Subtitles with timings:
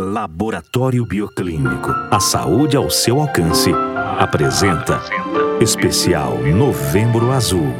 [0.00, 1.90] Laboratório Bioclínico.
[2.10, 3.72] A saúde ao seu alcance.
[4.18, 5.02] Apresenta
[5.60, 7.74] Especial Novembro Azul.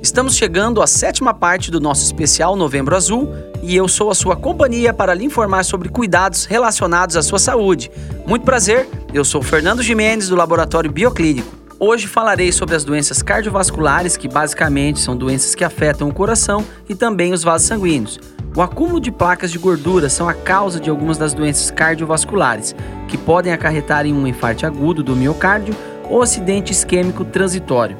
[0.00, 3.28] Estamos chegando à sétima parte do nosso especial Novembro Azul
[3.62, 7.90] e eu sou a sua companhia para lhe informar sobre cuidados relacionados à sua saúde.
[8.24, 11.52] Muito prazer, eu sou Fernando Jimenez do Laboratório Bioclínico.
[11.80, 16.94] Hoje falarei sobre as doenças cardiovasculares, que basicamente são doenças que afetam o coração e
[16.94, 18.18] também os vasos sanguíneos.
[18.56, 22.74] O acúmulo de placas de gordura são a causa de algumas das doenças cardiovasculares,
[23.06, 25.76] que podem acarretar em um infarto agudo do miocárdio
[26.08, 27.98] ou acidente isquêmico transitório.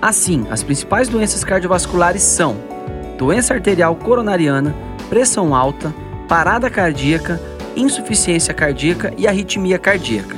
[0.00, 2.56] Assim, as principais doenças cardiovasculares são
[3.18, 4.74] doença arterial coronariana,
[5.10, 5.94] pressão alta,
[6.26, 7.38] parada cardíaca,
[7.76, 10.34] insuficiência cardíaca e arritmia cardíaca.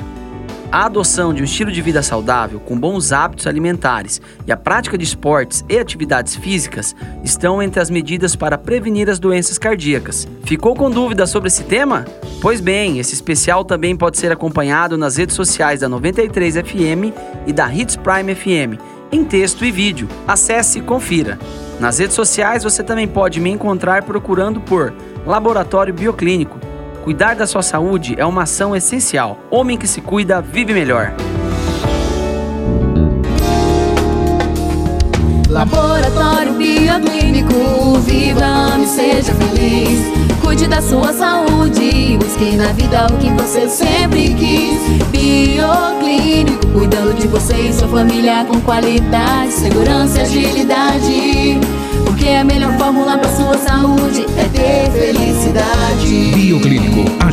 [0.73, 4.97] A adoção de um estilo de vida saudável, com bons hábitos alimentares e a prática
[4.97, 10.27] de esportes e atividades físicas estão entre as medidas para prevenir as doenças cardíacas.
[10.45, 12.05] Ficou com dúvidas sobre esse tema?
[12.41, 17.13] Pois bem, esse especial também pode ser acompanhado nas redes sociais da 93 FM
[17.45, 20.09] e da Hits Prime FM, em texto e vídeo.
[20.27, 21.37] Acesse e confira.
[21.79, 24.91] Nas redes sociais você também pode me encontrar procurando por
[25.23, 26.62] Laboratório Bioclínico
[27.03, 29.37] Cuidar da sua saúde é uma ação essencial.
[29.51, 31.13] Homem que se cuida, vive melhor.
[35.49, 39.99] Laboratório Bioclínico, viva, ame, seja feliz.
[40.41, 44.79] Cuide da sua saúde, busque na vida o que você sempre quis.
[45.11, 51.59] Bioclínico, cuidando de você e sua família com qualidade, segurança e agilidade.
[52.05, 54.42] Porque a melhor fórmula para sua saúde é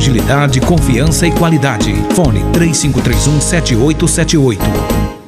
[0.01, 1.93] agilidade, confiança e qualidade.
[2.15, 5.20] Fone 3531 7878.